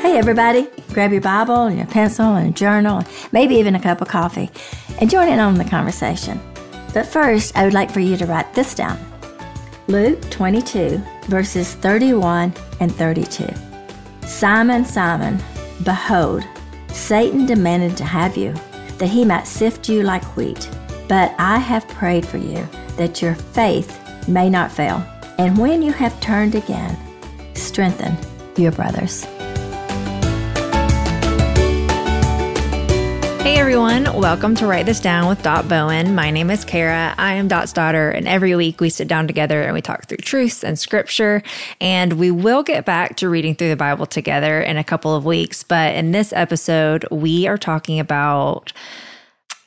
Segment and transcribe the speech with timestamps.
[0.00, 4.00] Hey, everybody, grab your Bible and your pencil and a journal, maybe even a cup
[4.00, 4.50] of coffee,
[4.98, 6.40] and join in on the conversation.
[6.94, 8.98] But first, I would like for you to write this down
[9.88, 13.46] Luke 22, verses 31 and 32.
[14.26, 15.38] Simon, Simon,
[15.84, 16.44] behold,
[16.88, 18.54] Satan demanded to have you,
[18.96, 20.66] that he might sift you like wheat.
[21.08, 25.06] But I have prayed for you, that your faith may not fail.
[25.36, 26.96] And when you have turned again,
[27.54, 28.16] strengthen
[28.56, 29.26] your brothers.
[33.70, 36.16] Everyone, welcome to Write This Down with Dot Bowen.
[36.16, 37.14] My name is Cara.
[37.16, 40.16] I am Dot's daughter, and every week we sit down together and we talk through
[40.16, 41.40] truths and scripture.
[41.80, 45.24] And we will get back to reading through the Bible together in a couple of
[45.24, 45.62] weeks.
[45.62, 48.72] But in this episode, we are talking about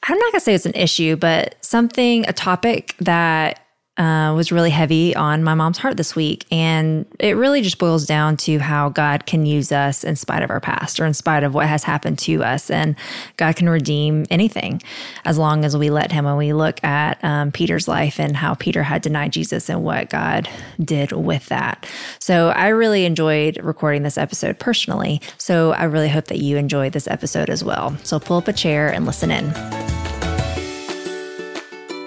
[0.05, 3.62] I'm not going to say it's an issue, but something, a topic that
[3.97, 6.45] uh, was really heavy on my mom's heart this week.
[6.51, 10.49] And it really just boils down to how God can use us in spite of
[10.49, 12.71] our past or in spite of what has happened to us.
[12.71, 12.95] And
[13.37, 14.81] God can redeem anything
[15.25, 16.25] as long as we let Him.
[16.25, 20.09] When we look at um, Peter's life and how Peter had denied Jesus and what
[20.09, 21.87] God did with that.
[22.17, 25.21] So I really enjoyed recording this episode personally.
[25.37, 27.95] So I really hope that you enjoyed this episode as well.
[28.03, 29.51] So pull up a chair and listen in.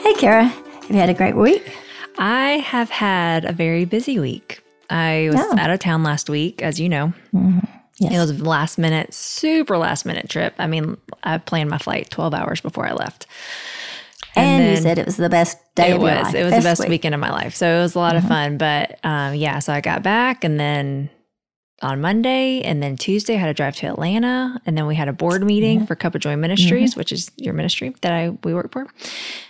[0.03, 0.66] Hey, Cara.
[0.87, 1.77] Have you had a great week?
[2.17, 4.63] I have had a very busy week.
[4.89, 5.59] I was oh.
[5.59, 7.13] out of town last week, as you know.
[7.35, 7.59] Mm-hmm.
[7.99, 8.13] Yes.
[8.13, 10.55] It was a last minute, super last minute trip.
[10.61, 13.27] I mean, I planned my flight 12 hours before I left.
[14.37, 16.27] And, and you said it was the best day it was.
[16.27, 16.35] Life.
[16.37, 16.89] It was best the best week.
[16.91, 17.57] weekend of my life.
[17.57, 18.25] So it was a lot mm-hmm.
[18.25, 18.57] of fun.
[18.57, 21.11] But um, yeah, so I got back and then
[21.83, 25.09] on Monday and then Tuesday I had to drive to Atlanta and then we had
[25.09, 25.87] a board meeting mm-hmm.
[25.87, 27.01] for Cup of Joy Ministries, mm-hmm.
[27.01, 28.87] which is your ministry that I we work for.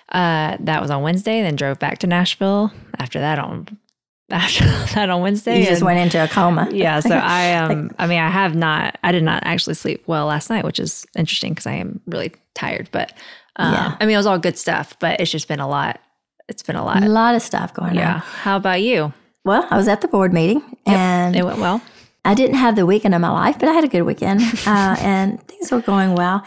[0.09, 1.43] Uh, that was on Wednesday.
[1.43, 2.73] Then drove back to Nashville.
[2.99, 3.79] After that, on
[4.31, 6.69] after that on Wednesday, you just and, went into a coma.
[6.73, 7.01] Yeah.
[7.01, 8.99] So I um, I mean, I have not.
[9.05, 12.33] I did not actually sleep well last night, which is interesting because I am really
[12.55, 12.89] tired.
[12.91, 13.13] But
[13.57, 13.97] um, yeah.
[14.01, 16.01] I mean, it was all good stuff, but it's just been a lot.
[16.49, 17.03] It's been a lot.
[17.03, 18.01] A lot of stuff going yeah.
[18.01, 18.15] on.
[18.17, 18.21] Yeah.
[18.21, 19.13] How about you?
[19.45, 21.81] Well, I was at the board meeting yep, and it went well.
[22.27, 24.97] I didn't have the weekend of my life, but I had a good weekend uh,
[25.01, 26.45] and things were going well.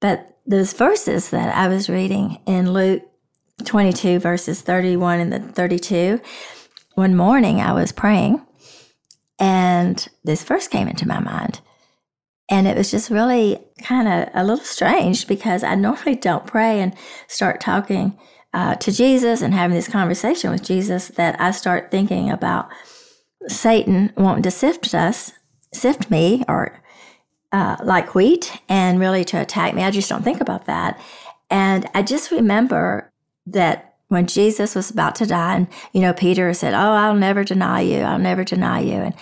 [0.00, 3.02] But those verses that I was reading in Luke
[3.64, 6.18] 22, verses 31 and the 32,
[6.94, 8.44] one morning I was praying
[9.38, 11.60] and this verse came into my mind.
[12.48, 16.80] And it was just really kind of a little strange because I normally don't pray
[16.80, 16.94] and
[17.28, 18.18] start talking
[18.54, 22.70] uh, to Jesus and having this conversation with Jesus that I start thinking about
[23.48, 25.32] Satan wanting to sift us,
[25.72, 26.82] sift me, or
[27.52, 29.82] uh, like wheat and really to attack me.
[29.82, 31.00] I just don't think about that.
[31.50, 33.12] And I just remember
[33.46, 37.44] that when Jesus was about to die, and you know, Peter said, "Oh, I'll never
[37.44, 38.00] deny you.
[38.00, 39.14] I'll never deny you." And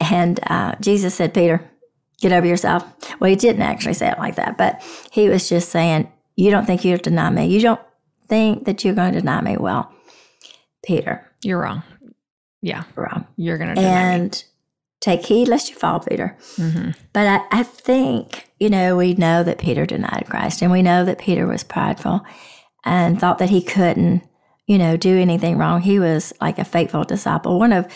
[0.00, 1.68] and uh, Jesus said, "Peter,
[2.20, 2.84] get over yourself."
[3.20, 6.66] Well, he didn't actually say it like that, but he was just saying, "You don't
[6.66, 7.46] think you'll deny me?
[7.46, 7.80] You don't
[8.28, 9.92] think that you're going to deny me?" Well,
[10.84, 11.82] Peter, you're wrong.
[12.60, 13.26] Yeah, wrong.
[13.36, 14.44] You're going to and
[15.00, 16.36] take heed lest you fall, Peter.
[16.56, 16.90] Mm-hmm.
[17.12, 21.04] But I, I think, you know, we know that Peter denied Christ and we know
[21.04, 22.22] that Peter was prideful
[22.84, 24.22] and thought that he couldn't,
[24.66, 25.82] you know, do anything wrong.
[25.82, 27.86] He was like a faithful disciple, one of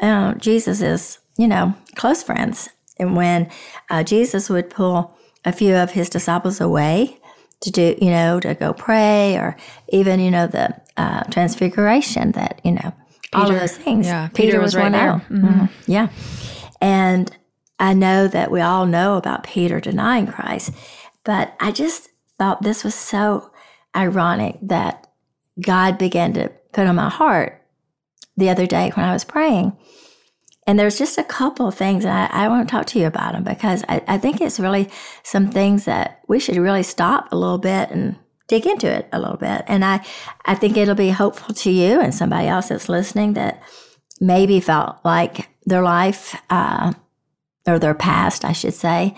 [0.00, 2.68] uh, Jesus's, you know, close friends.
[2.98, 3.50] And when
[3.90, 7.20] uh, Jesus would pull a few of his disciples away
[7.60, 9.56] to do, you know, to go pray or
[9.90, 12.92] even, you know, the uh, transfiguration that, you know,
[13.32, 14.06] Peter, all of those things.
[14.06, 15.12] Yeah, Peter, Peter was, was, right there.
[15.12, 15.46] Mm-hmm.
[15.46, 15.90] Mm-hmm.
[15.90, 16.08] Yeah.
[16.80, 17.36] And
[17.78, 20.72] I know that we all know about Peter denying Christ,
[21.24, 23.50] but I just thought this was so
[23.94, 25.08] ironic that
[25.60, 27.62] God began to put on my heart
[28.36, 29.76] the other day when I was praying.
[30.66, 33.06] And there's just a couple of things, and I, I want to talk to you
[33.06, 34.90] about them because I, I think it's really
[35.22, 38.16] some things that we should really stop a little bit and
[38.48, 39.62] dig into it a little bit.
[39.68, 40.04] And I,
[40.46, 43.62] I think it'll be hopeful to you and somebody else that's listening that
[44.20, 46.92] maybe felt like their life, uh,
[47.66, 49.14] or their past, I should say,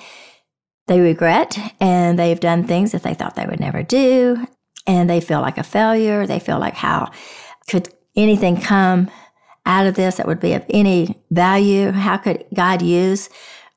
[0.88, 4.46] they regret and they've done things that they thought they would never do.
[4.86, 6.26] And they feel like a failure.
[6.26, 7.12] They feel like how
[7.68, 9.08] could anything come
[9.64, 11.92] out of this that would be of any value?
[11.92, 13.28] How could God use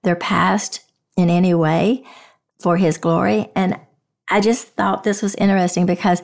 [0.02, 0.82] their past
[1.16, 2.04] in any way
[2.60, 3.52] for his glory?
[3.56, 3.80] And
[4.34, 6.20] I just thought this was interesting because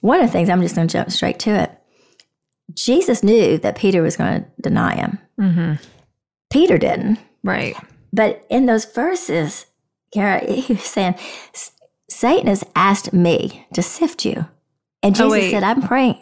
[0.00, 1.70] one of the things, I'm just going to jump straight to it.
[2.74, 5.18] Jesus knew that Peter was going to deny him.
[5.38, 5.74] Mm-hmm.
[6.50, 7.20] Peter didn't.
[7.44, 7.76] Right.
[8.12, 9.66] But in those verses,
[10.12, 11.14] Cara, he was saying,
[12.10, 14.46] Satan has asked me to sift you.
[15.04, 16.18] And oh, Jesus oh, said, I'm praying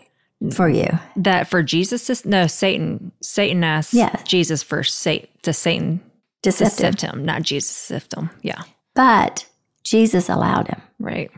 [0.52, 0.99] for you.
[1.17, 4.23] That for Jesus to, no, Satan, Satan asked yes.
[4.25, 6.00] Jesus for Satan, to Satan
[6.43, 6.93] to To sift him.
[6.93, 8.29] sift him, not Jesus sift him.
[8.43, 8.61] Yeah.
[8.94, 9.46] But
[9.92, 10.80] Jesus allowed him.
[10.98, 11.30] Right.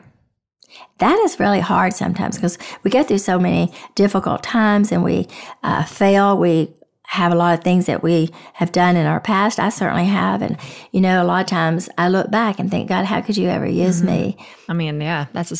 [0.98, 5.26] That is really hard sometimes because we go through so many difficult times and we
[5.62, 6.38] uh, fail.
[6.38, 6.72] We
[7.06, 9.58] have a lot of things that we have done in our past.
[9.58, 10.40] I certainly have.
[10.40, 10.56] And,
[10.92, 13.48] you know, a lot of times I look back and think, God, how could you
[13.48, 14.36] ever use me?
[14.68, 15.58] I mean, yeah, that's a,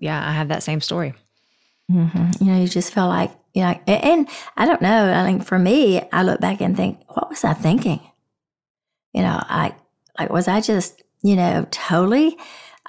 [0.00, 1.12] yeah, I have that same story.
[1.90, 5.12] hmm You know, you just feel like, you know, and, and I don't know.
[5.12, 8.00] I think for me, I look back and think, what was I thinking?
[9.12, 9.74] You know, I,
[10.18, 12.36] like, was I just, you know, totally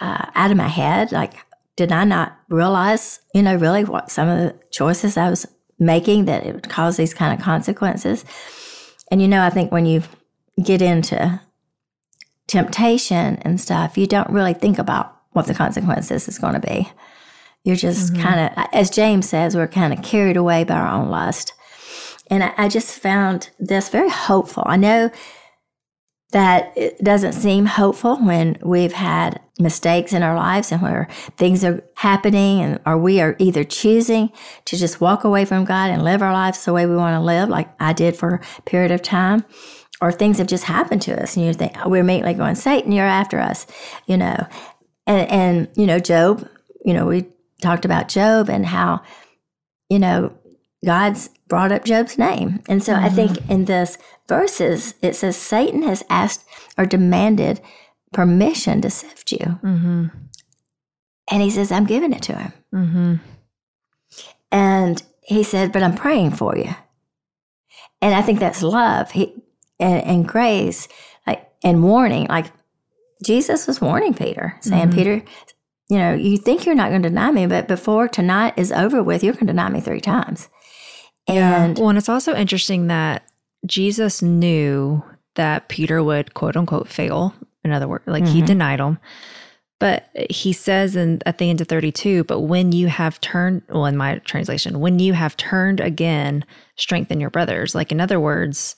[0.02, 1.12] uh, out of my head?
[1.12, 1.34] Like,
[1.76, 5.48] did I not realize, you know, really what some of the choices I was
[5.80, 8.26] making that it would cause these kind of consequences?
[9.10, 10.04] And, you know, I think when you
[10.64, 11.42] get into
[12.48, 16.90] temptation and stuff, you don't really think about what the consequences is going to be.
[17.64, 21.10] You're just kind of, as James says, we're kind of carried away by our own
[21.10, 21.54] lust.
[22.30, 24.64] And I, I just found this very hopeful.
[24.66, 25.12] I know
[26.34, 31.08] that it doesn't seem hopeful when we've had mistakes in our lives and where
[31.38, 34.32] things are happening and or we are either choosing
[34.66, 37.20] to just walk away from God and live our lives the way we want to
[37.22, 39.46] live, like I did for a period of time,
[40.02, 42.92] or things have just happened to us and you think oh, we're immediately going, Satan,
[42.92, 43.68] you're after us,
[44.08, 44.48] you know.
[45.06, 46.48] And and you know, Job,
[46.84, 47.28] you know, we
[47.62, 49.04] talked about Job and how,
[49.88, 50.36] you know,
[50.86, 52.62] God's brought up Job's name.
[52.68, 53.98] And so I think in this
[54.28, 56.46] verses, it says Satan has asked
[56.78, 57.62] or demanded
[58.12, 59.60] permission to sift you.
[59.64, 60.08] Mm-hmm.
[61.32, 62.54] And he says, I'm giving it to him.
[62.74, 63.16] Mm-hmm.
[64.52, 66.76] And he said, But I'm praying for you.
[68.02, 69.34] And I think that's love he,
[69.80, 70.88] and, and grace,
[71.26, 72.28] like and warning.
[72.28, 72.48] Like
[73.24, 74.94] Jesus was warning Peter, saying, Mhm.
[74.94, 75.24] Peter,
[75.90, 79.02] you know, you think you're not going to deny me, but before tonight is over
[79.02, 80.50] with, you're going to deny me three times.
[81.28, 83.24] And well, and it's also interesting that
[83.66, 85.04] Jesus knew
[85.36, 87.34] that Peter would quote unquote fail.
[87.64, 88.46] In other words, like he Mhm.
[88.48, 89.00] denied him.
[89.80, 93.86] But he says in at the end of 32, but when you have turned, well,
[93.86, 96.46] in my translation, when you have turned again,
[96.78, 97.74] strengthen your brothers.
[97.75, 98.75] Like, in other words,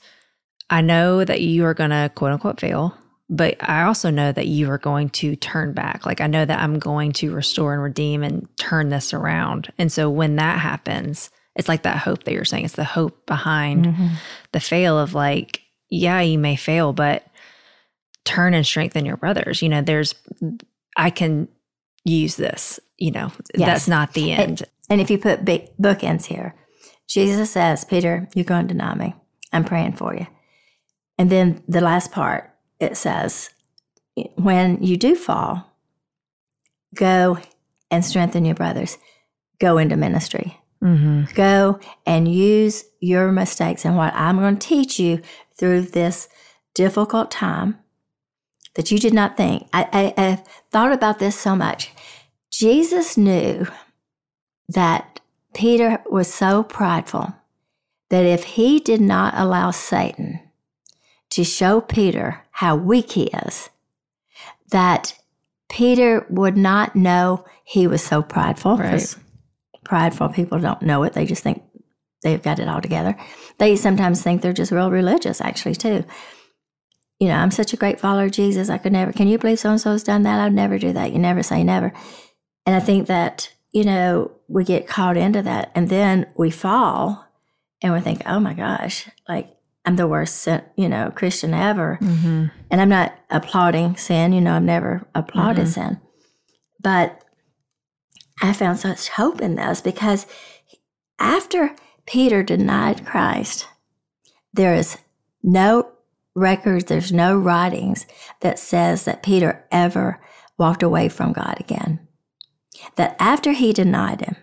[0.69, 2.95] I know that you are going to quote unquote fail,
[3.29, 6.05] but I also know that you are going to turn back.
[6.07, 9.71] Like, I know that I'm going to restore and redeem and turn this around.
[9.77, 12.65] And so when that happens, it's like that hope that you're saying.
[12.65, 14.09] It's the hope behind Mhm.
[14.51, 17.25] the fail of like, yeah, you may fail, but
[18.25, 19.61] turn and strengthen your brothers.
[19.61, 20.15] You know, there's,
[20.97, 21.47] I can
[22.03, 23.67] use this, you know, Yes.
[23.67, 24.63] that's not the end.
[24.89, 26.55] And if you put big bookends here,
[27.07, 29.13] Jesus says, Peter, you're going to deny me.
[29.53, 30.27] I'm praying for you.
[31.17, 33.49] And then the last part, it says,
[34.35, 35.71] when you do fall,
[36.93, 37.37] go
[37.91, 38.97] and strengthen your brothers.
[39.59, 40.59] Go into ministry.
[40.85, 41.33] Mm-hmm.
[41.33, 45.21] Go and use your mistakes and what I'm going to teach you
[45.57, 46.29] through this
[46.75, 47.79] difficult time
[48.75, 49.67] that you did not think.
[49.73, 51.91] I, I, I've thought about this so much.
[52.51, 53.65] Jesus knew
[54.69, 55.19] that
[55.53, 57.33] Peter was so prideful
[58.09, 60.39] that if he did not allow Satan
[61.31, 63.69] to show Peter how weak he is,
[64.69, 65.17] that
[65.69, 68.77] Peter would not know he was so prideful.
[68.77, 69.15] Right.
[69.85, 71.13] Prideful people don't know it.
[71.13, 71.63] They just think
[72.23, 73.15] they've got it all together.
[73.59, 76.03] They sometimes think they're just real religious, actually, too.
[77.19, 78.69] You know, I'm such a great follower of Jesus.
[78.69, 80.39] I could never, can you believe so and so's done that?
[80.41, 81.13] I would never do that.
[81.13, 81.93] You never say never.
[82.65, 87.25] And I think that, you know, we get caught into that and then we fall
[87.81, 89.49] and we think, oh my gosh, like
[89.85, 91.99] I'm the worst, you know, Christian ever.
[92.01, 92.45] Mm-hmm.
[92.71, 95.73] And I'm not applauding sin, you know, I've never applauded Mhm.
[95.73, 96.01] sin.
[96.81, 97.23] But
[98.41, 100.25] I found such hope in this because
[101.19, 101.75] after
[102.05, 103.67] Peter denied Christ,
[104.53, 104.97] there is
[105.41, 105.91] no
[106.35, 108.05] records, there's no writings
[108.41, 110.19] that says that Peter ever
[110.57, 111.99] walked away from God again.
[112.95, 114.35] That after he denied him,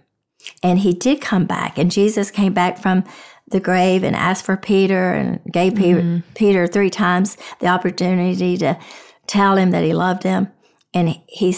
[0.63, 3.05] and he did come back, and Jesus came back from
[3.47, 6.23] the grave and asked for Peter and gave Peter, Mhm.
[6.35, 8.79] Peter three times the opportunity to
[9.27, 10.49] tell him that he loved him.
[10.95, 11.53] And he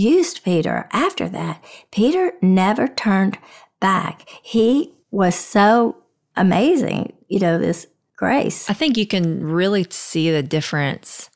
[0.00, 1.62] used Peter after that.
[1.90, 3.38] Peter never turned
[3.80, 4.28] back.
[4.42, 5.96] He was so
[6.36, 8.68] amazing, you know, this grace.
[8.70, 11.30] I think you can really see the difference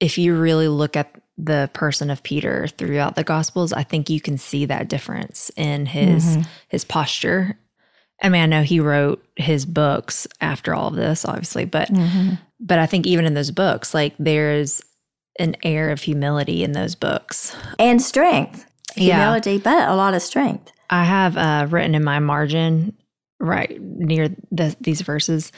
[0.00, 3.72] if you really look at the person of Peter throughout the gospels.
[3.72, 6.46] I think you can see that difference in his Mhm.
[6.68, 7.58] his posture.
[8.22, 12.38] I mean, I know he wrote his books after all of this, obviously, but Mhm.
[12.58, 14.80] but I think even in those books, like there's
[15.38, 17.54] an air of humility in those books.
[17.78, 18.66] And strength,
[18.96, 19.16] Yeah.
[19.16, 20.72] humility, but a lot of strength.
[20.90, 22.96] I have uh, written in my margin
[23.40, 25.52] right near the, these verses.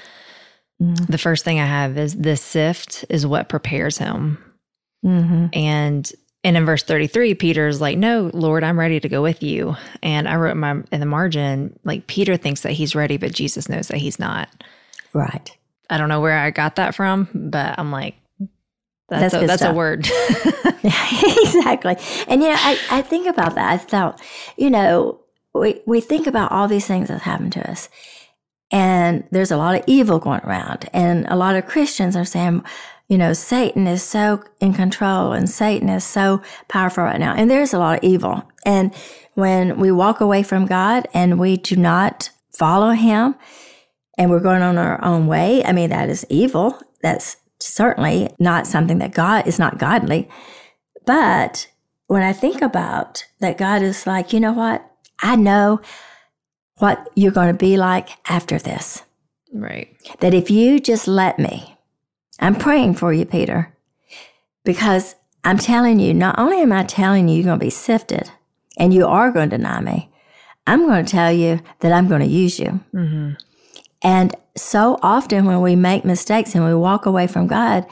[0.81, 4.39] the first thing I have is this sift is what prepares him.
[5.05, 5.47] Mm-hmm.
[5.53, 6.13] And
[6.45, 9.77] and in verse 33, Peter's like, No, Lord, I'm ready to go with you.
[10.03, 13.69] And I wrote my, in the margin, like, Peter thinks that he's ready, but Jesus
[13.69, 14.49] knows that he's not.
[15.13, 15.51] Right.
[15.91, 18.15] I don't know where I got that from, but I'm like,
[19.09, 20.07] that's, That's a, that's a word.
[20.85, 21.97] exactly.
[22.27, 23.73] And you know, I, I think about that.
[23.73, 24.21] I thought,
[24.57, 25.21] you know,
[25.55, 27.89] we, we think about all these things that happen to us.
[28.71, 30.91] And there's a lot of evil going around.
[30.93, 32.63] And a lot of Christians are saying,
[33.09, 37.35] you know, Satan is so in control and Satan is so powerful right now.
[37.35, 38.43] And there's a lot of evil.
[38.67, 38.95] And
[39.35, 43.37] when we walk away from God and we do not follow him
[44.19, 46.79] and we're going on our own way, I mean, that is evil.
[47.01, 50.29] That's certainly not something that God is not godly.
[51.07, 51.69] But
[52.07, 54.85] when I think about that, God is like, you know what?
[55.23, 55.81] I know
[56.79, 59.03] what you're going to be like after this.
[59.53, 59.89] right.
[60.21, 61.77] That if you just let me,
[62.41, 63.75] I'm praying for you, Peter,
[64.65, 68.31] because I'm telling you, not only am I telling you you're going to be sifted
[68.77, 70.11] and you are going to deny me,
[70.67, 72.81] I'm going to tell you that I'm going to use you.
[72.93, 73.33] hmm
[74.03, 77.87] And so often when we make mistakes and we walk away from God,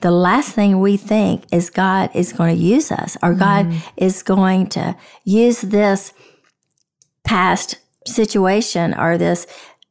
[0.00, 4.22] the last thing we think is God is going to use us or God is
[4.22, 6.12] going to use this
[7.24, 9.46] past situation or this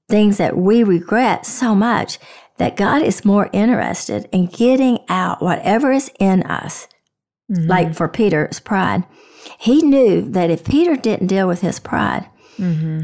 [0.09, 2.19] things that we regret so much
[2.57, 6.87] that God is more interested in getting out whatever is in us.
[7.67, 9.05] Like for Peter's pride,
[9.59, 13.03] he knew that if Peter didn't deal with his pride, hmm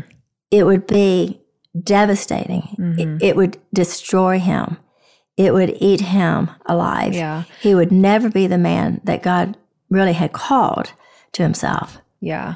[0.51, 1.41] it would be
[1.83, 2.75] devastating.
[2.79, 3.21] Mhm.
[3.21, 4.77] It, it would destroy him.
[5.37, 7.13] It would eat him alive.
[7.13, 7.43] Yeah.
[7.61, 9.55] He would never be the man that God
[9.89, 10.93] really had called
[11.33, 11.99] to himself.
[12.21, 12.55] Yeah.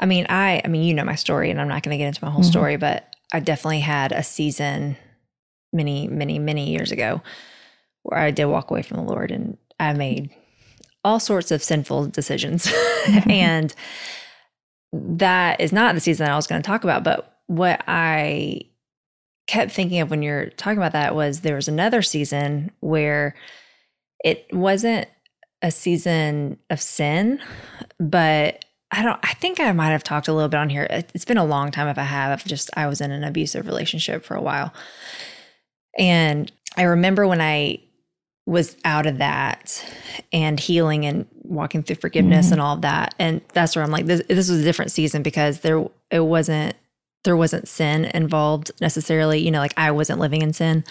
[0.00, 2.08] I mean, I I mean, you know my story and I'm not going to get
[2.08, 2.50] into my whole Mhm.
[2.50, 4.96] story, but I definitely had a season
[5.72, 7.22] many, many, many years ago
[8.02, 10.30] where I did walk away from the Lord and I made
[11.04, 12.66] all sorts of sinful decisions.
[13.28, 13.74] and
[14.92, 18.62] that is not the season I was going to talk about, but what I
[19.46, 23.34] kept thinking of when you're talking about that was there was another season where
[24.24, 25.06] it wasn't
[25.62, 27.40] a season of sin,
[28.00, 30.86] but I don't I think I might have talked a little bit on here.
[30.90, 32.44] It- It's been a long time if I have.
[32.44, 34.72] Just I was in an abusive relationship for a while.
[35.98, 37.78] And I remember when I
[38.46, 39.84] was out of that
[40.32, 42.52] and healing and walking through forgiveness Mhm.
[42.52, 43.14] and all of that.
[43.18, 46.76] And that's where I'm like, this, this was a different season because there it wasn't
[47.24, 49.40] there wasn't sin involved necessarily.
[49.40, 50.84] You know, like I wasn't living in sin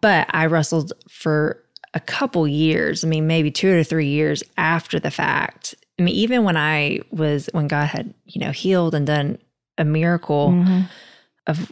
[0.00, 1.62] but I wrestled for
[1.94, 3.04] a couple years.
[3.04, 5.74] I mean, maybe two or three years after the fact.
[5.98, 9.38] I mean, even when I was, when God had, you know, healed and done
[9.78, 10.88] a miracle Mhm.
[11.46, 11.70] of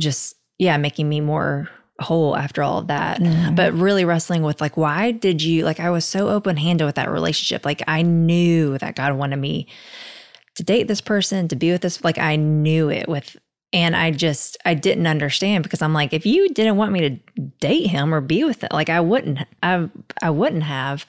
[0.00, 1.68] just, yeah, making me more
[2.00, 3.20] whole after all of that.
[3.20, 3.54] Mhm.
[3.54, 6.96] But really wrestling with, like, why did you, like, I was so open handed with
[6.96, 7.64] that relationship.
[7.64, 9.68] Like, I knew that God wanted me
[10.56, 13.36] to date this person, to be with this, like, I knew it with,
[13.72, 17.10] and I just, I didn't understand because I'm like, if you didn't want me to
[17.60, 19.88] date him or be with it, like, I wouldn't, I,
[20.20, 21.06] I wouldn't have.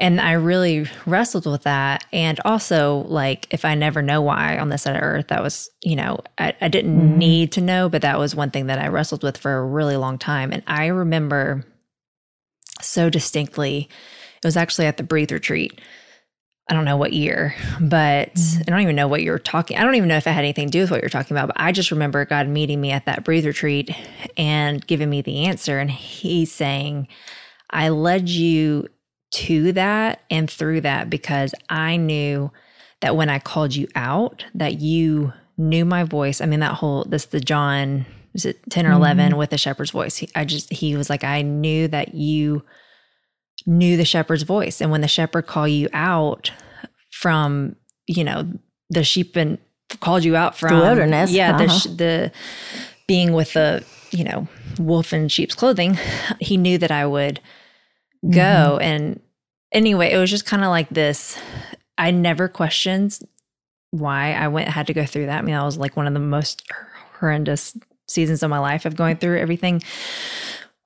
[0.00, 2.04] And I really wrestled with that.
[2.12, 5.68] And also, like, if I never know why on this side of earth, that was,
[5.82, 7.16] you know, I, I didn't Mhm.
[7.16, 9.96] need to know, but that was one thing that I wrestled with for a really
[9.96, 10.52] long time.
[10.52, 11.64] And I remember
[12.80, 13.88] so distinctly,
[14.36, 15.80] it was actually at the Breathe Retreat.
[16.68, 18.60] I don't know what year, but Mhm.
[18.60, 19.78] I don't even know what you're talking.
[19.78, 21.46] I don't even know if it had anything to do with what you're talking about,
[21.48, 23.90] but I just remember God meeting me at that Breathe Retreat
[24.36, 25.78] and giving me the answer.
[25.78, 27.08] And He's saying,
[27.70, 28.88] I led you
[29.30, 32.50] to that and through that because I knew
[33.00, 36.40] that when I called you out, that you knew my voice.
[36.40, 39.90] I mean, that whole this the John is it 10 or 11 with the shepherd's
[39.90, 40.16] voice.
[40.16, 42.62] He, I just he was like, I knew that you
[43.66, 44.80] knew the shepherd's voice.
[44.80, 46.50] And when the shepherd called you out
[47.10, 48.50] from, you know,
[48.90, 49.58] the sheep and
[50.00, 51.78] called you out from the wilderness, Yeah, the uh-huh.
[51.78, 52.32] sh- the
[53.06, 54.48] being with the, you know,
[54.78, 55.98] wolf in sheep's clothing,
[56.40, 57.40] he knew that I would
[58.30, 58.78] go.
[58.80, 59.20] And
[59.72, 61.38] anyway, it was just kind of like this.
[61.96, 63.18] I never questioned
[63.90, 65.38] why I went had to go through that.
[65.38, 66.62] I mean, that was like one of the most
[67.18, 69.82] horrendous seasons of my life of going through everything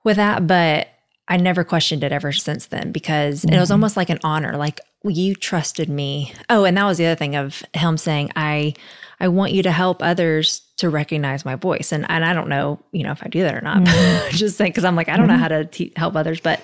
[0.04, 0.88] with that, but
[1.32, 3.72] I never questioned it ever since then because it was Mhm.
[3.72, 4.56] almost like an honor.
[4.56, 6.32] Like you trusted me.
[6.50, 8.74] Oh, and that was the other thing of him saying, I
[9.18, 11.90] I want you to help others to recognize my voice.
[11.92, 13.82] And and I don't know, you know, if I do that or not.
[14.30, 16.60] just saying because I'm like, I don't know how to te- help others, but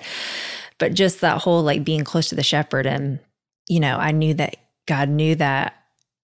[0.77, 3.19] but just that whole like being close to the shepherd and
[3.67, 4.55] you know, I knew that
[4.87, 5.73] God knew that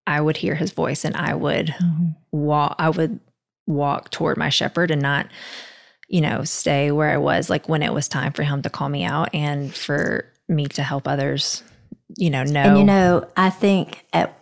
[0.08, 2.16] I would hear his voice and I would Mhm.
[2.32, 3.20] walk I would
[3.66, 5.28] walk toward my shepherd and not
[6.08, 8.90] you know, stay where I was, like when it was time for him to call
[8.90, 11.64] me out and for me to help others,
[12.18, 12.62] you know, know.
[12.62, 14.38] And you know, I think at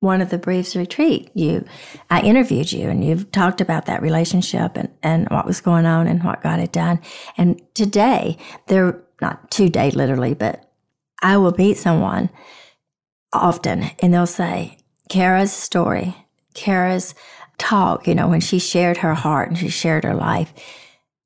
[0.00, 1.64] one of the Breathe Retreat, you,
[2.10, 6.06] I interviewed you and you've talked about that relationship and, and what was going on
[6.06, 7.00] and what God had done.
[7.36, 8.36] And today,
[8.66, 10.70] they're not today literally, but
[11.22, 12.28] I will meet someone
[13.32, 16.14] often and they'll say, Cara's story,
[16.54, 17.14] Cara's
[17.58, 20.52] talk, you know, when she shared her heart and she shared her life,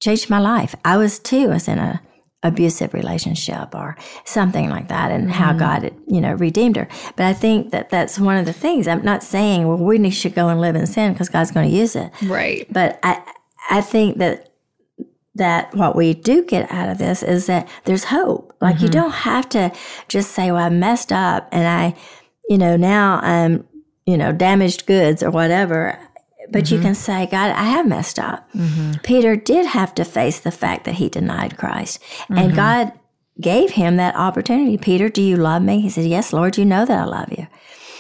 [0.01, 0.75] changed my life.
[0.85, 2.01] I was too, I was in a
[2.45, 5.59] abusive relationship or something like that and how mm-hmm.
[5.59, 6.89] God, you know, redeemed her.
[7.17, 8.87] But I think that that's one of the things.
[8.87, 11.77] I'm not saying, well, we should go and live in sin because God's going to
[11.77, 12.13] use it.
[12.23, 12.67] Right.
[12.73, 13.23] But I,
[13.71, 14.45] I think that
[15.35, 18.57] that what we do get out of this is that there's hope.
[18.61, 18.87] Like mm-hmm.
[18.87, 19.73] you don't have to
[20.09, 21.97] just say, well, I messed up and I,
[22.49, 23.67] you know, now I'm,
[24.05, 25.99] you know, damaged goods or whatever.
[26.51, 26.75] But mm-hmm.
[26.77, 28.51] you can say, God, I have messed up.
[28.53, 29.01] Mm-hmm.
[29.03, 32.03] Peter did have to face the fact that he denied Christ.
[32.29, 32.57] And mm-hmm.
[32.57, 32.93] God
[33.41, 34.77] gave him that opportunity.
[34.79, 35.81] Peter, do you love me?
[35.81, 37.47] He said, Yes, Lord, you know that I love you.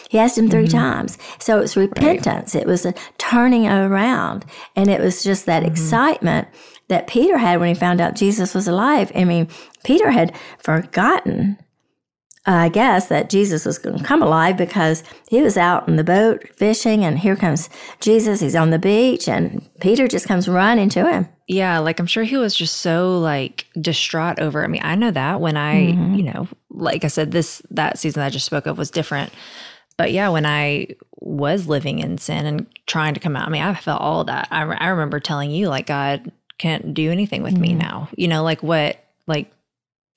[0.09, 0.76] He asked him 3 mm-hmm.
[0.76, 1.19] times.
[1.38, 2.55] So it was repentance.
[2.55, 2.62] Right.
[2.62, 4.47] It was a turning around.
[4.75, 5.73] And it was just that mm-hmm.
[5.73, 6.49] excitement
[6.88, 9.12] that Peter had when he found out Jesus was alive.
[9.14, 9.49] I mean,
[9.85, 11.59] Peter had forgotten
[12.49, 16.05] I guess that Jesus was going to come alive because he was out in the
[16.05, 17.69] boat fishing, and here comes
[18.00, 18.40] Jesus.
[18.40, 21.28] He's on the beach, and Peter just comes running to him.
[21.47, 24.64] Yeah, like I'm sure he was just so like distraught over.
[24.64, 26.14] I mean, I know that when I, mm-hmm.
[26.14, 29.33] you know, like I said, this that season I just spoke of was different.
[29.99, 33.62] But yeah, when I was living in sin and trying to come out, I mean,
[33.62, 34.49] I felt all that.
[34.50, 37.62] I, I remember telling you, like, God can't do anything with mm-hmm.
[37.62, 38.09] me now.
[38.17, 39.52] You know, like what, like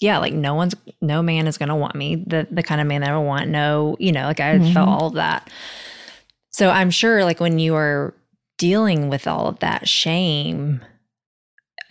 [0.02, 2.88] yeah, like no one's, no man is going to want me, the, the kind of
[2.88, 3.50] man that I want.
[3.50, 4.74] No, you know, like I mm-hmm.
[4.74, 5.50] felt all of that.
[6.50, 8.16] So I'm sure like when you are
[8.58, 10.82] dealing with all of that shame,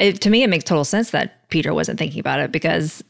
[0.01, 3.05] it, to me, it makes total sense that Peter wasn't thinking about it because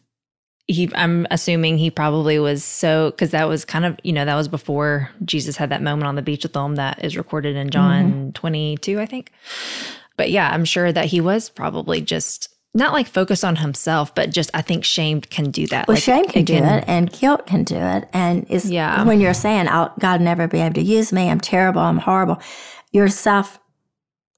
[0.66, 4.36] he, I'm assuming he probably was so, because that was kind of, you know, that
[4.36, 7.70] was before Jesus had that moment on the beach with them that is recorded in
[7.70, 8.30] John mm-hmm.
[8.32, 9.32] 22, I think.
[10.18, 14.30] But yeah, I'm sure that he was probably just not like focus on himself, but
[14.30, 15.88] just I think shame can do that.
[15.88, 19.02] Well, like, shame can, do it, and guilt can do it, and is yeah.
[19.04, 21.28] when you're saying, "I'll God never be able to use me.
[21.28, 21.80] I'm terrible.
[21.80, 22.40] I'm horrible."
[22.92, 23.59] Yourself,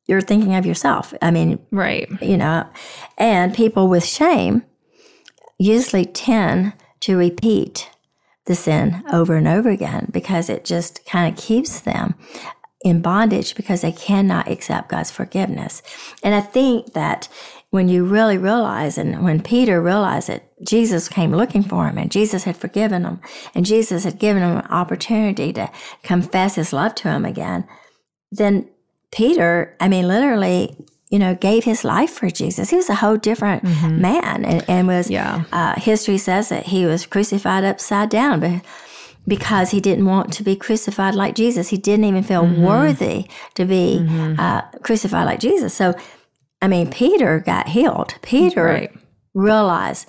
[0.06, 1.12] you're thinking of yourself.
[1.20, 2.08] I mean, right?
[2.22, 2.68] You know,
[3.18, 4.64] and people with shame
[5.58, 7.90] usually tend to repeat
[8.46, 12.14] the sin over and over again because it just kind of keeps them
[12.84, 15.82] in bondage because they cannot accept God's forgiveness.
[16.22, 17.28] And I think that
[17.72, 22.12] when you really realize, and when Peter realized that Jesus came looking for him and
[22.12, 23.18] Jesus had forgiven him
[23.54, 25.70] and Jesus had given him an opportunity to
[26.02, 27.66] confess his love to him again,
[28.30, 28.68] then
[29.10, 30.76] Peter, I mean, literally,
[31.08, 32.68] you know, gave his life for Jesus.
[32.68, 34.02] He was a whole different mm-hmm.
[34.02, 35.44] man and, and was, yeah.
[35.50, 38.40] Uh, history says that he was crucified upside down.
[38.40, 38.62] But
[39.26, 41.68] because he didn't want to be crucified like Jesus.
[41.68, 42.64] He didn't even feel mm-hmm.
[42.64, 44.38] worthy to be mm-hmm.
[44.38, 45.72] uh, crucified like Jesus.
[45.72, 45.94] So
[46.62, 48.14] I mean, Peter got healed.
[48.22, 48.92] Peter right.
[49.34, 50.08] realized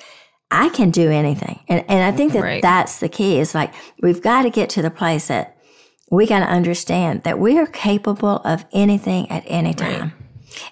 [0.52, 1.60] I can do anything.
[1.68, 2.62] And, and I think that right.
[2.62, 5.58] that's the key is like, we've got to get to the place that
[6.12, 10.02] we got to understand that we are capable of anything at any time.
[10.02, 10.12] Right.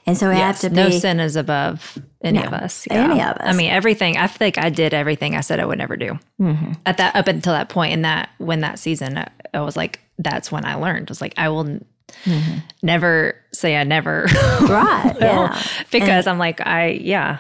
[0.06, 0.76] And so we yes, have to be.
[0.76, 2.86] No sin is above any no, of us.
[2.92, 3.06] Yeah.
[3.06, 3.42] Any of us.
[3.42, 4.18] I mean, everything.
[4.18, 6.20] I think I did everything I said I would never do.
[6.40, 6.74] Mm-hmm.
[6.86, 10.00] At that, up until that point in that, when that season, I, I was like,
[10.20, 11.10] that's when I learned.
[11.10, 11.80] I was like, I will
[12.26, 12.60] Mm-hmm.
[12.84, 14.28] Never say I never.
[14.62, 15.16] Right.
[15.20, 15.62] yeah.
[15.92, 17.40] because and, I'm like, I, yeah.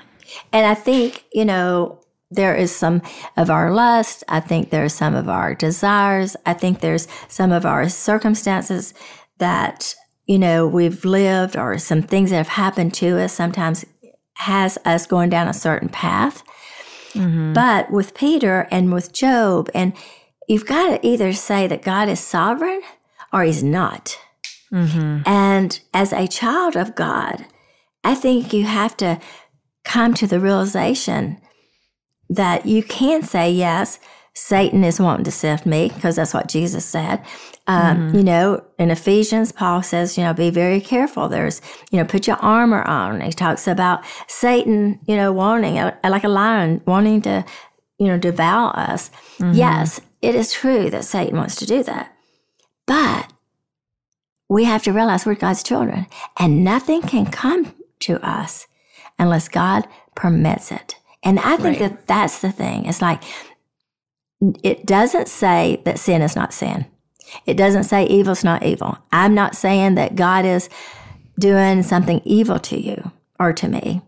[0.51, 3.01] And I think, you know, there is some
[3.37, 4.23] of our lust.
[4.27, 6.35] I think there's some of our desires.
[6.45, 8.93] I think there's some of our circumstances
[9.37, 13.85] that, you know, we've lived or some things that have happened to us sometimes
[14.35, 16.43] has us going down a certain path.
[17.13, 17.53] Mm-hmm.
[17.53, 19.93] But with Peter and with Job, and
[20.47, 22.81] you've got to either say that God is sovereign
[23.33, 24.17] or he's not.
[24.73, 25.21] Mm-hmm.
[25.25, 27.45] And as a child of God,
[28.03, 29.19] I think you have to
[29.83, 31.39] come to the realization
[32.29, 33.99] that you can't say, yes,
[34.33, 37.21] Satan is wanting to sift me, because that's what Jesus said.
[37.67, 38.17] Um, mm-hmm.
[38.17, 41.27] You know, in Ephesians, Paul says, you know, be very careful.
[41.27, 43.19] There's, you know, put your armor on.
[43.19, 47.43] He talks about Satan, you know, wanting, uh, like a lion, wanting to,
[47.99, 49.11] you know, devour us.
[49.37, 49.53] Mm-hmm.
[49.53, 52.15] Yes, it is true that Satan wants to do that.
[52.87, 53.31] But
[54.51, 58.67] we have to realize we're God's children and nothing can come to us
[59.17, 60.95] unless God permits it.
[61.23, 61.91] And I think right.
[61.91, 62.83] that that's the thing.
[62.83, 63.23] It's like,
[64.61, 66.85] it doesn't say that sin is not sin.
[67.45, 68.97] It doesn't say evil's not evil.
[69.13, 70.67] I'm not saying that God is
[71.39, 73.09] doing something evil to you
[73.39, 74.01] or to me.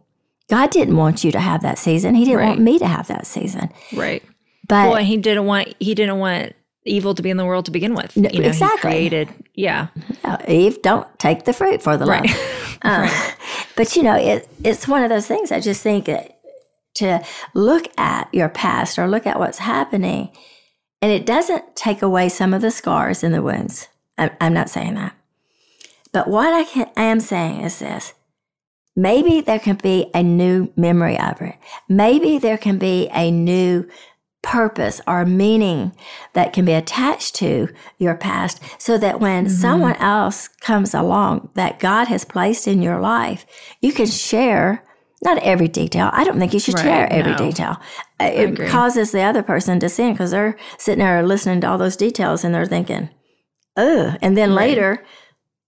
[0.50, 2.16] God didn't want you to have that season.
[2.16, 2.48] He didn't Right.
[2.50, 3.70] want me to have that season.
[3.94, 4.22] Right.
[4.68, 6.54] But well, he didn't want he didn't want
[6.86, 8.16] evil to be in the world to begin with.
[8.18, 8.92] No, you know, exactly.
[8.92, 9.88] created yeah.
[10.48, 12.28] Eve, don't take the fruit for the Right.
[12.30, 12.60] love.
[12.84, 13.32] Uh,
[13.78, 15.52] But you know, it, it's one of those things.
[15.52, 16.38] I just think that
[16.96, 20.30] to look at your past or look at what's happening,
[21.02, 23.88] and it doesn't take away some of the scars and the wounds.
[24.18, 25.16] I'm, I'm not saying that.
[26.12, 28.14] But what I, can, I am saying is this
[28.96, 31.56] maybe there can be a new memory of it.
[31.90, 33.88] Maybe there can be a new
[34.44, 35.96] purpose or meaning
[36.34, 41.80] that can be attached to your past so that when someone else comes along that
[41.80, 43.46] God has placed in your life,
[43.82, 44.84] you can share
[45.24, 46.10] not every detail.
[46.12, 47.38] I don't think you should Right, share every no.
[47.38, 47.78] detail.
[48.20, 51.78] Uh, It causes the other person to sin because they're sitting there listening to all
[51.78, 53.10] those details and they're thinking,
[53.78, 54.18] ugh.
[54.22, 54.68] And then Right.
[54.68, 55.04] later,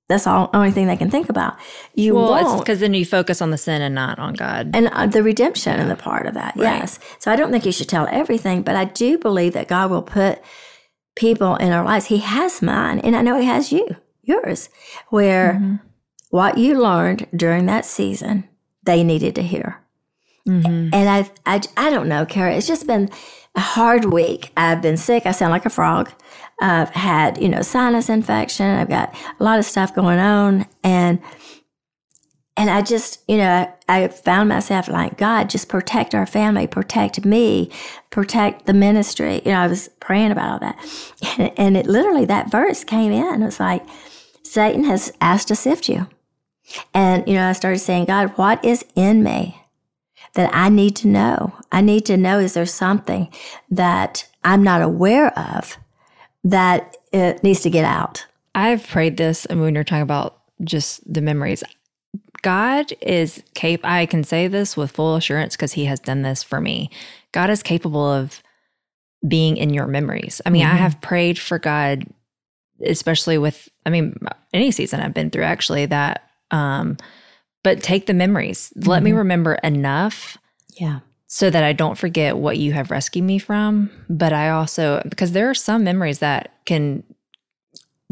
[0.07, 1.55] that's all only thing they can think about.
[1.95, 4.71] You Well, won't because then you focus on the sin and not on God.
[4.75, 6.55] and uh, the redemption and the part of that.
[6.55, 6.79] Right.
[6.79, 6.99] Yes.
[7.19, 10.03] So I don't think you should tell everything, but I do believe that God will
[10.03, 10.41] put
[11.15, 12.05] people in our lives.
[12.07, 13.87] He has mine, and I know He has you,
[14.23, 14.69] yours,
[15.09, 15.75] where Mm-hmm.
[16.29, 18.47] what you learned during that season,
[18.83, 19.81] they needed to hear.
[20.47, 20.89] Mhm.
[20.93, 22.53] And I, I, I don't know, Cara.
[22.55, 23.09] It's just been
[23.55, 24.51] a hard week.
[24.57, 25.25] I've been sick.
[25.25, 26.11] I sound like a frog.
[26.59, 28.65] I've had, you know, sinus infection.
[28.65, 31.19] I've got a lot of stuff going on, and
[32.57, 37.25] and I just, you know, I found myself like, God, just protect our family, protect
[37.25, 37.69] me,
[38.11, 39.41] protect the ministry.
[39.45, 43.11] You know, I was praying about all that, and, and it literally that verse came
[43.11, 43.41] in.
[43.41, 43.83] It was like,
[44.43, 46.07] Satan has asked to sift you,
[46.93, 49.61] and you know, I started saying, God, what is in me?
[50.35, 51.53] That I need to know.
[51.71, 53.29] I need to know is there something
[53.71, 55.77] that I'm not aware of
[56.43, 58.25] that it needs to get out?
[58.53, 61.63] I've prayed this, and when you're talking about just the memories,
[62.41, 63.89] God is capable.
[63.89, 66.89] I can say this with full assurance because He has done this for me.
[67.31, 68.41] God is capable of
[69.27, 70.41] being in your memories.
[70.45, 70.79] I mean, I Mhm.
[70.79, 72.05] have prayed for God,
[72.85, 74.15] especially with, I mean,
[74.53, 76.21] any season I've been through, actually, that,
[76.51, 76.97] um,
[77.65, 78.71] but take the memories.
[78.77, 79.17] Let me Mhm.
[79.17, 80.37] remember enough
[80.79, 80.99] Yeah.
[81.27, 83.89] so that I don't forget what you have rescued me from.
[84.07, 87.03] But I also, because there are some memories that can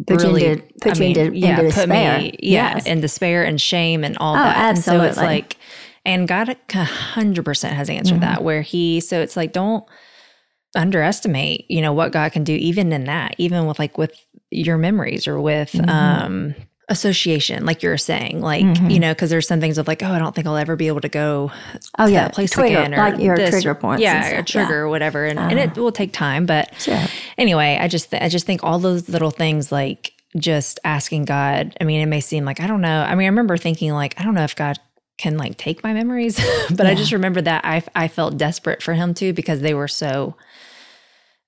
[0.07, 2.17] Put you really, into- put I you mean, into- yeah, into despair.
[2.19, 2.85] me, yeah, Yes.
[2.87, 4.57] in despair and shame and all Oh, that.
[4.57, 5.55] And so it's like,
[6.03, 8.21] and God a hundred percent has answered Mhm.
[8.21, 8.43] that.
[8.43, 9.85] Where He, so it's like, don't
[10.75, 14.13] underestimate, you know, what God can do, even in that, even with like with
[14.49, 15.87] your memories or with Mhm.
[15.89, 16.55] um
[16.89, 18.91] association, like you're saying, like Mhm.
[18.91, 20.87] you know, because there's some things of like, oh, I don't think I'll ever be
[20.87, 21.51] able to go
[21.97, 22.23] Oh to yeah.
[22.23, 24.01] that place trigger, again, or like your this- trigger points.
[24.01, 25.81] yeah, a trigger or whatever, and, and it Uh-huh.
[25.83, 26.99] will take time, but Sure.
[27.37, 31.75] anyway, I just th- I just think all those little things like just asking God.
[31.79, 33.03] I mean, it may seem like I don't know.
[33.03, 34.77] I mean, I remember thinking like I don't know if God
[35.17, 36.39] can like take my memories,
[36.75, 39.87] but I just remember that I I felt desperate for Him too because they were
[39.87, 40.35] so.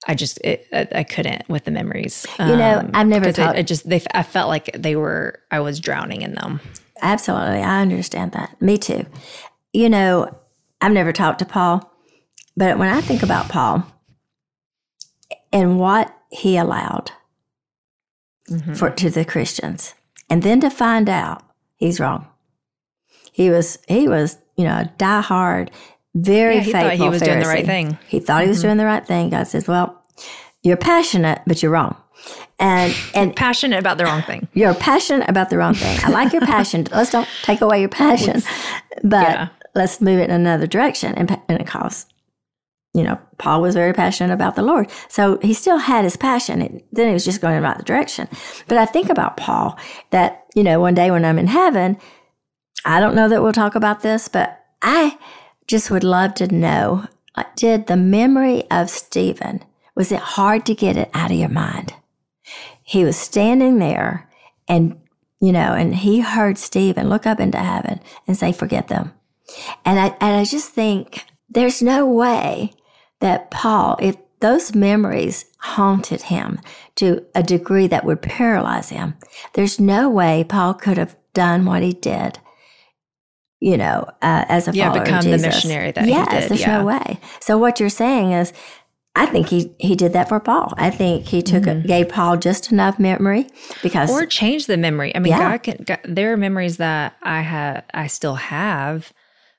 [0.07, 2.25] I just it, I, I couldn't with the memories.
[2.39, 5.79] You know, I've never talked- it just they I felt like they were I was
[5.79, 6.59] drowning in them.
[7.01, 7.61] Absolutely.
[7.61, 8.59] I understand that.
[8.61, 9.05] Me too.
[9.73, 10.33] You know,
[10.81, 11.91] I've never talked to Paul,
[12.55, 13.85] but when I think about Paul
[15.51, 17.11] and what he allowed
[18.49, 18.77] Mhm.
[18.77, 19.95] for to the Christians,
[20.29, 21.41] and then to find out
[21.75, 22.27] he's wrong.
[23.31, 25.69] He was he was, you know, a diehard,
[26.15, 27.97] very Yeah, he faithful thought he was doing the right thing.
[28.07, 28.67] He thought he was mm-hmm.
[28.67, 29.29] doing the right thing.
[29.29, 30.01] God says, "Well,
[30.63, 31.95] you're passionate, but you're wrong."
[32.57, 34.47] And and Passionate about the wrong thing.
[34.53, 35.99] you're passionate about the wrong thing.
[36.03, 36.87] I like your passion.
[36.91, 38.41] Let's don't take away your passion,
[39.03, 39.47] but Yeah.
[39.73, 41.13] let's move it in another direction.
[41.15, 42.13] And, and it caused,
[42.93, 44.89] you know, Paul was very passionate about the Lord.
[45.09, 46.61] So he still had his passion.
[46.61, 48.29] It, then he was just going in the right direction.
[48.69, 49.77] But I think about Paul
[50.11, 51.97] that, you know, one day when I'm in heaven,
[52.85, 55.17] I don't know that we'll talk about this, but I
[55.67, 59.63] just would love to know uh, did the memory of Stephen,
[59.95, 61.93] was it hard to get it out of your mind?
[62.81, 64.29] He was standing there
[64.67, 64.99] and,
[65.39, 69.13] you know, and he heard Stephen look up into heaven and say, forget them.
[69.83, 72.73] And I, and I just think there's no way
[73.19, 76.59] that Paul, if those memories haunted him
[76.95, 79.15] to a degree that would paralyze him,
[79.53, 82.39] there's no way Paul could have done what he did,
[83.65, 86.49] you know, uh, as a Yeah, follower become of the missionary that he yes, did,
[86.51, 86.77] there's yeah.
[86.77, 87.19] no way.
[87.39, 88.53] So what you're saying is,
[89.15, 90.73] I think he he did that for Paul.
[90.77, 91.87] I think he took Mm-hmm.
[91.87, 93.47] gave Paul just enough memory
[93.81, 95.15] because or changed the memory.
[95.15, 95.39] I mean, Yeah.
[95.39, 95.83] God can.
[95.83, 99.11] God, there are memories that I have, I still have,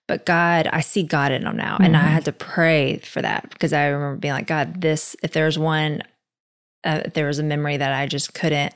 [0.07, 2.13] but God, I see God in them now, and I Mhm.
[2.13, 5.17] had to pray for that because I remember being like, God, this.
[5.23, 6.03] If there's one,
[6.85, 8.75] uh, if there was a memory that I just couldn't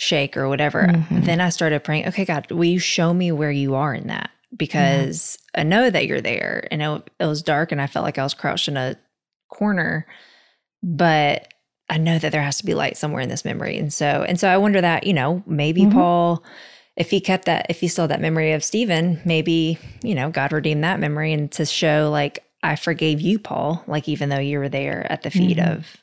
[0.00, 1.24] shake or whatever, Mhm.
[1.26, 2.08] then I started praying.
[2.08, 4.30] Okay, God, will you show me where you are in that?
[4.56, 8.18] because I know that you're there and it, it was dark and I felt like
[8.18, 8.96] I was crouched in a
[9.48, 10.06] corner,
[10.82, 11.46] but
[11.88, 13.78] I know that there has to be light somewhere in this memory.
[13.78, 15.92] And so, and so I wonder that, you know, maybe Mhm.
[15.92, 16.44] Paul,
[16.96, 20.52] if he kept that, if he still that memory of Stephen, maybe, you know, God
[20.52, 24.58] redeemed that memory and to show like, I forgave you, Paul, like even though you
[24.58, 25.76] were there at the feet Mhm.
[25.76, 25.96] of,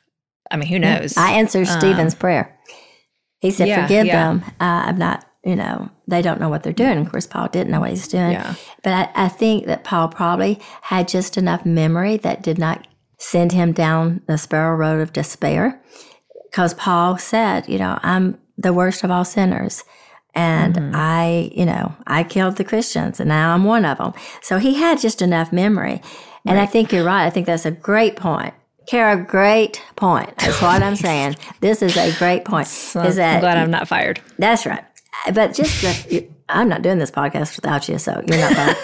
[0.50, 1.16] I mean, who knows?
[1.18, 2.54] I answered Um, Stephen's prayer.
[3.40, 4.24] He said, yeah, "Forgive yeah.
[4.24, 4.44] them.
[4.60, 5.24] Uh, I'm not.
[5.44, 8.08] You know, they don't know what they're doing." Of course, Paul didn't know what he's
[8.08, 8.32] doing.
[8.32, 8.54] yeah.
[8.82, 12.86] But I, I think that Paul probably had just enough memory that did not
[13.18, 15.80] send him down the spiral road of despair.
[16.50, 19.84] Because Paul said, you know, I'm the worst of all sinners.
[20.34, 20.90] And Mhm.
[20.94, 24.12] I, you know, I killed the Christians and now I'm one of them.
[24.40, 26.00] So he had just enough memory.
[26.46, 27.26] And I think you're right.
[27.26, 28.54] I think that's a great point.
[28.88, 30.34] Cara, great point.
[30.38, 31.36] That's what I'm saying.
[31.60, 32.66] This is a great point.
[32.68, 34.20] So is I'm glad I'm not fired.
[34.38, 34.84] that's right.
[35.34, 38.76] But just that you, I'm not doing this podcast without you, so you're not bad.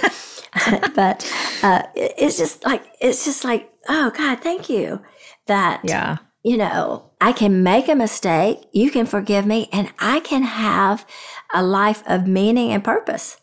[0.95, 5.01] but uh, it- it's just like it's just like oh God, thank you
[5.47, 6.19] that Yeah.
[6.43, 11.07] you know I can make a mistake, you can forgive me, and I can have
[11.55, 13.39] a life of meaning and purpose.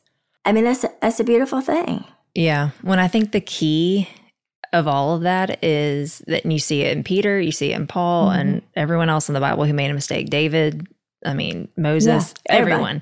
[0.45, 2.03] I mean that's a, that's a beautiful thing.
[2.35, 2.69] Yeah.
[2.81, 4.07] When I think the key
[4.73, 7.87] of all of that is that you see it in Peter, you see it in
[7.87, 8.39] Paul, Mm-hmm.
[8.39, 10.29] and everyone else in the Bible who made a mistake.
[10.29, 10.87] David,
[11.25, 13.01] I mean, Moses, Yeah, everyone.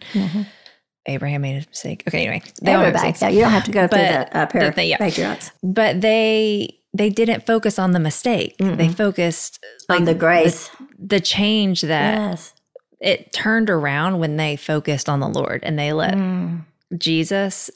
[1.06, 2.04] Abraham made a mistake.
[2.08, 2.42] Okay, anyway.
[2.62, 3.22] They all mistakes.
[3.22, 4.98] yeah, you don't have to go through But the uh, pair the yeah.
[4.98, 8.58] patriarchs But they they didn't focus on the mistake.
[8.58, 10.70] They focused on the grace.
[10.98, 12.54] the change that yes.
[13.00, 16.66] it turned around when they focused on the Lord and they let Mm.
[16.98, 17.70] Jesus,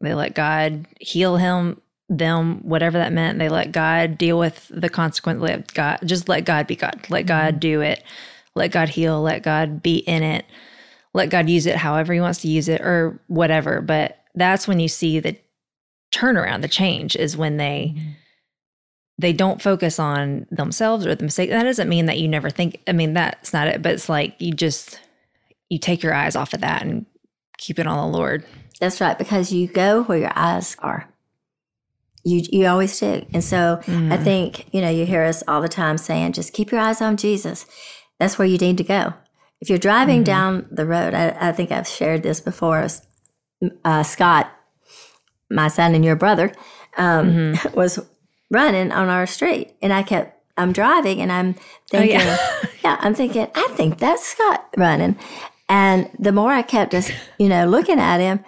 [0.00, 3.38] they let God heal him, them, whatever that meant.
[3.38, 5.40] They let God deal with the consequence.
[5.40, 7.06] Let God just let God be God.
[7.08, 7.28] Let mm-hmm.
[7.28, 8.02] God do it.
[8.54, 9.20] Let God heal.
[9.20, 10.46] Let God be in it.
[11.14, 13.80] Let God use it however He wants to use it or whatever.
[13.80, 15.36] But that's when you see the
[16.12, 18.10] turnaround, the change is when they mm-hmm.
[19.18, 21.50] they don't focus on themselves or the mistake.
[21.50, 22.80] That doesn't mean that you never think.
[22.86, 23.82] I mean, that's not it.
[23.82, 25.00] But it's like you just
[25.68, 27.06] you take your eyes off of that and
[27.58, 28.44] keep it on the Lord.
[28.78, 31.08] That's right, because you go where your eyes are.
[32.26, 33.24] You you always do.
[33.32, 36.72] And so I think, you know, you hear us all the time saying, just keep
[36.72, 37.66] your eyes on Jesus.
[38.18, 39.14] That's where you need to go.
[39.60, 42.88] If you're driving down the road, I, I think I've shared this before.
[43.84, 44.50] Uh, Scott,
[45.50, 46.52] my son and your brother,
[46.96, 48.00] um, was
[48.50, 49.74] running on our street.
[49.80, 51.54] And I kept, I'm driving and I'm
[51.88, 52.38] thinking, yeah.
[52.84, 55.16] yeah, I'm thinking, I think that's Scott running.
[55.68, 58.44] And the more I kept just, you know, looking at him,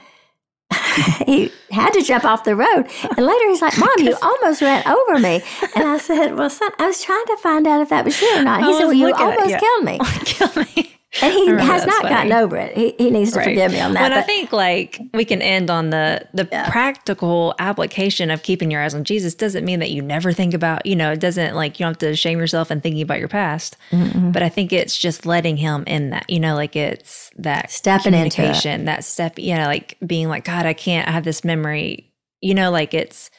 [1.26, 2.88] he had to jump off the road.
[3.16, 5.42] And later he's like, Mom, you almost ran over me.
[5.74, 8.36] And I said, Well, son, I was trying to find out if that was you
[8.36, 8.62] or not.
[8.62, 9.60] He I said, Well, you almost yeah.
[9.60, 9.98] killed me.
[10.24, 10.97] Kill me.
[11.22, 12.14] And he has not funny.
[12.14, 12.76] gotten over it.
[12.76, 13.44] He, he needs to Right.
[13.46, 14.10] forgive me on that.
[14.10, 16.70] But I think like we can end on the the Yeah.
[16.70, 20.86] practical application of keeping your eyes on Jesus doesn't mean that you never think about,
[20.86, 23.28] you know, it doesn't like you don't have to shame yourself and thinking about your
[23.28, 23.76] past.
[23.90, 28.14] But I think it's just letting him in that, you know, like it's that Stepping
[28.14, 28.84] into it.
[28.86, 32.54] that step, you know, like being like, God, I can't I have this memory, you
[32.54, 33.30] know, like it's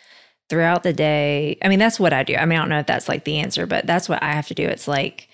[0.49, 1.58] throughout the day.
[1.63, 2.36] I mean, that's what I do.
[2.36, 4.47] I mean, I don't know if that's like the answer, but that's what I have
[4.47, 4.63] to do.
[4.67, 5.28] It's like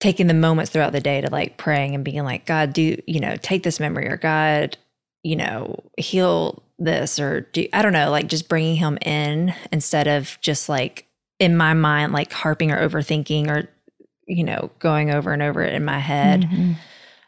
[0.00, 3.20] taking the moments throughout the day to like praying and being like, God, do, you
[3.20, 4.76] know, take this memory or God,
[5.22, 10.06] you know, heal this or do, I don't know, like just bringing him in instead
[10.06, 11.06] of just like
[11.38, 13.68] in my mind, like harping or overthinking or,
[14.26, 16.76] you know, going over and over it in my head Mhm.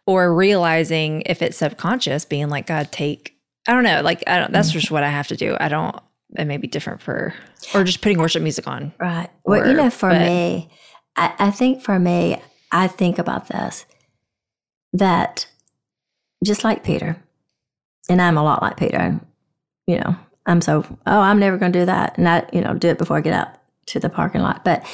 [0.06, 3.34] or realizing if it's subconscious, being like, God, take,
[3.66, 5.56] I don't know, like, I don't, that's just what I have to do.
[5.58, 5.96] I don't,
[6.38, 7.32] it may be different for,
[7.74, 8.92] or just putting worship music on.
[9.00, 9.30] Right.
[9.44, 10.70] Well, you know, for but- me,
[11.16, 13.86] I, I think for me, I think about this
[14.92, 15.46] that
[16.44, 17.22] just like Peter,
[18.08, 19.20] and I'm a lot like Peter,
[19.86, 22.16] you know, I'm so, oh, I'm never going to do that.
[22.16, 23.48] And I, you know, do it before I get out
[23.86, 24.64] to the parking lot.
[24.64, 24.84] But,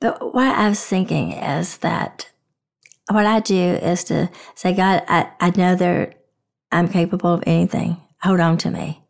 [0.00, 2.30] but what I was thinking is that
[3.10, 6.24] what I do is to say, God, I, I know that
[6.72, 8.00] I'm capable of anything.
[8.22, 9.02] Hold on to me.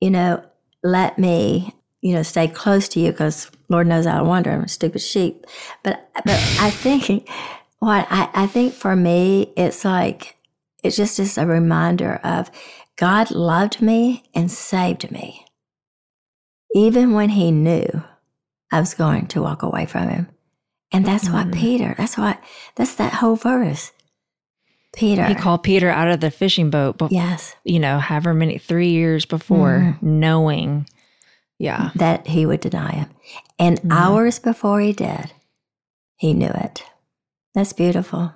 [0.00, 0.44] You know,
[0.82, 4.50] let me, you know, stay close to you because Lord knows I wonder.
[4.50, 5.46] I'm a stupid sheep.
[5.82, 7.28] But, but I think
[7.78, 10.36] what I, I think for me, it's like,
[10.82, 12.50] it's just is a reminder of
[12.96, 15.46] God loved me and saved me.
[16.74, 18.02] Even when he knew
[18.70, 20.28] I was going to walk away from him.
[20.92, 21.54] And that's what Mhm.
[21.54, 22.40] Peter, that's what,
[22.74, 23.92] that's that whole verse.
[24.92, 25.24] Peter.
[25.24, 28.90] He called Peter out of the fishing boat, but yes, you know, however many, three
[28.90, 30.02] years before, Mhm.
[30.02, 30.88] knowing,
[31.60, 33.10] yeah, that he would deny him.
[33.58, 33.92] And Mhm.
[33.92, 35.32] hours before he did,
[36.16, 36.82] he knew it.
[37.54, 38.32] That's beautiful.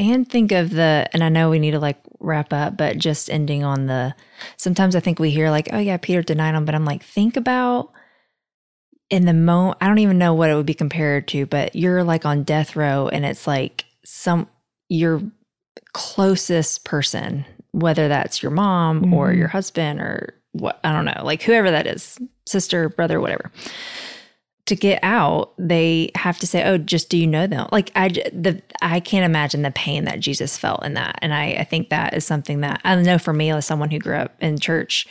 [0.00, 3.28] and think of the, and I know we need to like wrap up, but just
[3.28, 4.14] ending on the
[4.56, 7.36] sometimes I think we hear like, oh yeah, Peter denied him, but I'm like, think
[7.36, 7.90] about
[9.10, 12.04] in the moment, I don't even know what it would be compared to, but you're
[12.04, 14.46] like on death row and it's like some
[14.88, 15.20] your
[15.94, 19.14] closest person, whether that's your mom mm-hmm.
[19.14, 23.50] or your husband or what, I don't know, like whoever that is, sister, brother, whatever
[24.68, 28.08] to get out, they have to say, "Oh, just do you know them?" Like I,
[28.08, 31.88] the I can't imagine the pain that Jesus felt in that, and I, I think
[31.88, 35.08] that is something that I know for me as someone who grew up in church.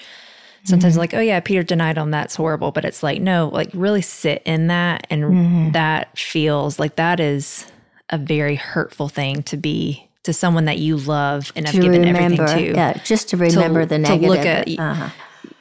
[0.64, 1.00] Sometimes mm-hmm.
[1.00, 2.12] like, oh yeah, Peter denied him.
[2.12, 5.72] That's horrible, but it's like no, like really sit in that, and mm-hmm.
[5.72, 7.66] that feels like that is
[8.10, 12.44] a very hurtful thing to be to someone that you love and have given remember,
[12.44, 12.78] everything to.
[12.78, 14.22] Yeah, just to remember to, the negative.
[14.22, 15.10] To look at, uh-huh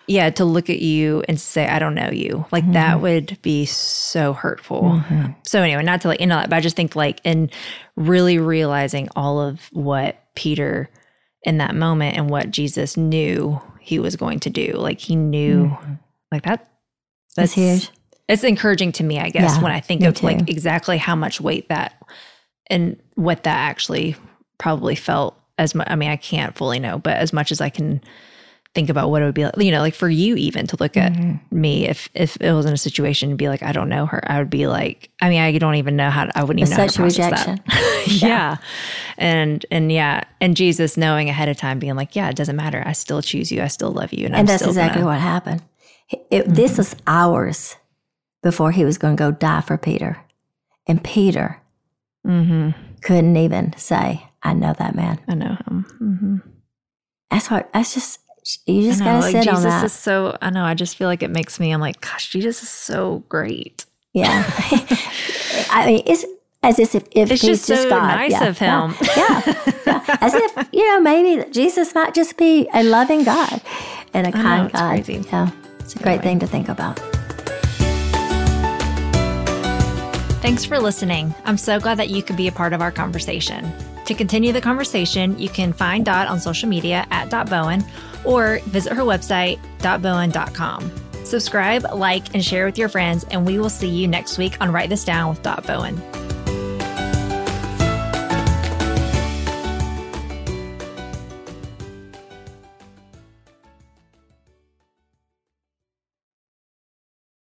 [0.06, 2.46] yeah, to look at you and say, I don't know you.
[2.52, 2.74] Like mm-hmm.
[2.74, 4.82] that would be so hurtful.
[4.82, 5.32] Mm-hmm.
[5.44, 7.50] So anyway, not to like end all that, but I just think like in
[7.96, 10.88] really realizing all of what Peter
[11.42, 14.72] in that moment and what Jesus knew he was going to do.
[14.74, 15.94] Like he knew mm-hmm.
[16.30, 16.68] like that
[17.34, 17.90] that's, that's huge.
[18.28, 20.26] It's encouraging to me, I guess, yeah, when I think of too.
[20.26, 21.94] like exactly how much weight that
[22.68, 24.16] and what that actually
[24.58, 25.86] probably felt as much.
[25.88, 28.00] I mean, I can't fully know, but as much as I can
[28.76, 30.98] think about what it would be like, you know, like for you even to look
[30.98, 31.60] at mm-hmm.
[31.60, 34.22] me if if it was in a situation to be like, I don't know her,
[34.30, 36.76] I would be like, I mean, I don't even know how to, I wouldn't even
[36.76, 37.60] know such how to rejection.
[37.66, 38.06] that.
[38.06, 38.28] yeah.
[38.28, 38.56] yeah.
[39.16, 40.24] And and yeah.
[40.42, 42.82] And Jesus knowing ahead of time, being like, Yeah, it doesn't matter.
[42.84, 43.62] I still choose you.
[43.62, 44.26] I still love you.
[44.26, 45.14] And, and that's exactly gonna...
[45.14, 45.62] what happened.
[46.10, 46.52] It, mm-hmm.
[46.52, 47.76] This was hours
[48.42, 50.22] before he was going to go die for Peter.
[50.86, 51.60] And Peter
[52.24, 52.70] mm-hmm.
[53.00, 55.18] couldn't even say, I know that man.
[55.26, 55.86] I know him.
[56.00, 56.36] Mm-hmm.
[57.30, 57.66] That's hard.
[57.72, 58.20] That's just
[58.66, 59.84] you just gotta like sit Jesus on that.
[59.84, 60.36] is so.
[60.40, 60.64] I know.
[60.64, 61.72] I just feel like it makes me.
[61.72, 63.84] I'm like, gosh, Jesus is so great.
[64.12, 64.44] Yeah.
[65.70, 66.24] I mean, it's
[66.62, 68.06] as if if it's he's just, so God.
[68.06, 68.44] nice yeah.
[68.44, 68.94] of him.
[69.16, 69.42] Yeah.
[69.86, 70.16] yeah.
[70.20, 73.60] As if you know, maybe Jesus might just be a loving God
[74.14, 74.88] and a kind know, God.
[74.90, 75.24] Crazy.
[75.28, 75.50] Yeah.
[75.80, 76.24] It's a great anyway.
[76.24, 76.98] thing to think about.
[80.40, 81.34] Thanks for listening.
[81.44, 83.72] I'm so glad that you could be a part of our conversation.
[84.04, 87.84] To continue the conversation, you can find Dot on social media at Dot Bowen
[88.26, 90.90] or visit her website, dotbowen.com.
[91.24, 94.70] Subscribe, like, and share with your friends, and we will see you next week on
[94.70, 96.25] Write This Down with Dot Bowen.